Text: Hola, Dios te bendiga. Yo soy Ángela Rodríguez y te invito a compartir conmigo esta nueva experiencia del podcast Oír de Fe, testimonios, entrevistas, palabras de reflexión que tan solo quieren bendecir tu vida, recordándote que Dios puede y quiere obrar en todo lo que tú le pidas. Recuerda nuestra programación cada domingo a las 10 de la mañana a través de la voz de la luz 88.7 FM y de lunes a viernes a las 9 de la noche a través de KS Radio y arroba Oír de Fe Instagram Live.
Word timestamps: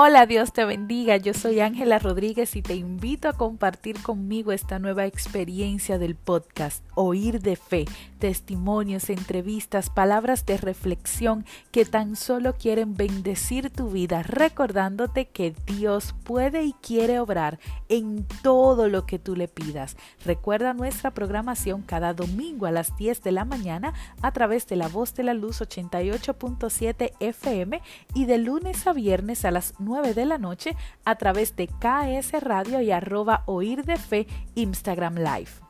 Hola, 0.00 0.26
Dios 0.26 0.52
te 0.52 0.64
bendiga. 0.64 1.16
Yo 1.16 1.34
soy 1.34 1.58
Ángela 1.58 1.98
Rodríguez 1.98 2.54
y 2.54 2.62
te 2.62 2.76
invito 2.76 3.28
a 3.28 3.32
compartir 3.32 4.00
conmigo 4.00 4.52
esta 4.52 4.78
nueva 4.78 5.06
experiencia 5.06 5.98
del 5.98 6.14
podcast 6.14 6.84
Oír 6.94 7.40
de 7.42 7.56
Fe, 7.56 7.84
testimonios, 8.20 9.10
entrevistas, 9.10 9.90
palabras 9.90 10.46
de 10.46 10.56
reflexión 10.56 11.44
que 11.72 11.84
tan 11.84 12.14
solo 12.14 12.54
quieren 12.54 12.94
bendecir 12.94 13.70
tu 13.70 13.90
vida, 13.90 14.22
recordándote 14.22 15.30
que 15.30 15.52
Dios 15.66 16.14
puede 16.22 16.62
y 16.62 16.74
quiere 16.74 17.18
obrar 17.18 17.58
en 17.88 18.24
todo 18.44 18.86
lo 18.86 19.04
que 19.04 19.18
tú 19.18 19.34
le 19.34 19.48
pidas. 19.48 19.96
Recuerda 20.24 20.74
nuestra 20.74 21.10
programación 21.10 21.82
cada 21.82 22.14
domingo 22.14 22.66
a 22.66 22.70
las 22.70 22.96
10 22.96 23.24
de 23.24 23.32
la 23.32 23.44
mañana 23.44 23.94
a 24.22 24.30
través 24.30 24.68
de 24.68 24.76
la 24.76 24.86
voz 24.86 25.14
de 25.16 25.24
la 25.24 25.34
luz 25.34 25.60
88.7 25.60 27.14
FM 27.18 27.82
y 28.14 28.26
de 28.26 28.38
lunes 28.38 28.86
a 28.86 28.92
viernes 28.92 29.44
a 29.44 29.50
las 29.50 29.74
9 29.80 29.87
de 29.88 30.26
la 30.26 30.36
noche 30.36 30.76
a 31.04 31.16
través 31.16 31.56
de 31.56 31.66
KS 31.66 32.42
Radio 32.42 32.82
y 32.82 32.90
arroba 32.90 33.42
Oír 33.46 33.84
de 33.84 33.96
Fe 33.96 34.26
Instagram 34.54 35.16
Live. 35.16 35.67